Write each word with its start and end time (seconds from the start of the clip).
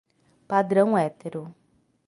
Padrão 0.47 0.97
hétero 0.97 1.53